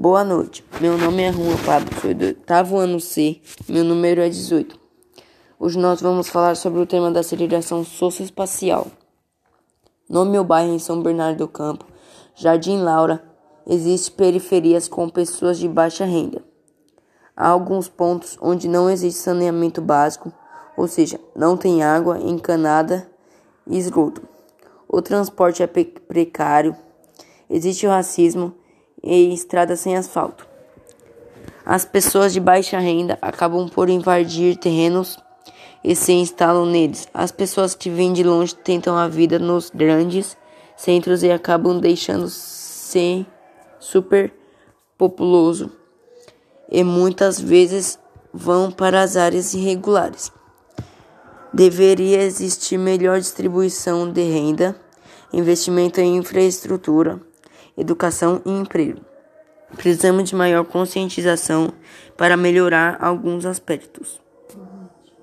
Boa 0.00 0.22
noite, 0.22 0.64
meu 0.80 0.96
nome 0.96 1.24
é 1.24 1.32
Juan 1.32 1.56
Pablo, 1.66 1.88
sou 2.00 2.14
do 2.14 2.26
oitavo 2.26 2.76
ano 2.78 3.00
C, 3.00 3.40
meu 3.68 3.82
número 3.82 4.20
é 4.20 4.28
18. 4.28 4.78
Hoje 5.58 5.76
nós 5.76 6.00
vamos 6.00 6.28
falar 6.28 6.54
sobre 6.54 6.78
o 6.80 6.86
tema 6.86 7.10
da 7.10 7.18
aceleração 7.18 7.82
socioespacial. 7.82 8.86
No 10.08 10.24
meu 10.24 10.44
bairro 10.44 10.72
em 10.72 10.78
São 10.78 11.02
Bernardo 11.02 11.38
do 11.38 11.48
Campo, 11.48 11.84
Jardim 12.36 12.78
Laura, 12.78 13.20
existem 13.66 14.14
periferias 14.14 14.86
com 14.86 15.08
pessoas 15.08 15.58
de 15.58 15.66
baixa 15.66 16.04
renda. 16.04 16.44
Há 17.36 17.48
alguns 17.48 17.88
pontos 17.88 18.38
onde 18.40 18.68
não 18.68 18.88
existe 18.88 19.18
saneamento 19.18 19.82
básico, 19.82 20.32
ou 20.76 20.86
seja, 20.86 21.18
não 21.34 21.56
tem 21.56 21.82
água 21.82 22.20
encanada 22.20 23.10
e 23.66 23.76
esgoto. 23.76 24.22
O 24.88 25.02
transporte 25.02 25.60
é 25.60 25.66
precário, 25.66 26.76
existe 27.50 27.84
o 27.84 27.90
racismo 27.90 28.54
e 29.02 29.32
estradas 29.32 29.80
sem 29.80 29.96
asfalto. 29.96 30.46
As 31.64 31.84
pessoas 31.84 32.32
de 32.32 32.40
baixa 32.40 32.78
renda 32.78 33.18
acabam 33.20 33.68
por 33.68 33.90
invadir 33.90 34.56
terrenos 34.56 35.18
e 35.84 35.94
se 35.94 36.12
instalam 36.12 36.64
neles. 36.64 37.06
As 37.12 37.30
pessoas 37.30 37.74
que 37.74 37.90
vêm 37.90 38.12
de 38.12 38.22
longe 38.22 38.54
tentam 38.54 38.96
a 38.96 39.06
vida 39.06 39.38
nos 39.38 39.70
grandes 39.70 40.36
centros 40.76 41.22
e 41.22 41.30
acabam 41.30 41.78
deixando-se 41.78 43.26
super 43.78 44.32
populoso 44.96 45.70
e 46.70 46.82
muitas 46.82 47.40
vezes 47.40 47.98
vão 48.32 48.70
para 48.70 49.02
as 49.02 49.16
áreas 49.16 49.54
irregulares. 49.54 50.32
Deveria 51.52 52.22
existir 52.22 52.78
melhor 52.78 53.18
distribuição 53.18 54.10
de 54.10 54.22
renda, 54.22 54.76
investimento 55.32 56.00
em 56.00 56.16
infraestrutura 56.16 57.20
educação 57.78 58.42
e 58.44 58.50
emprego. 58.50 59.00
Precisamos 59.76 60.28
de 60.28 60.34
maior 60.34 60.64
conscientização 60.64 61.72
para 62.16 62.36
melhorar 62.36 62.96
alguns 63.00 63.46
aspectos. 63.46 64.20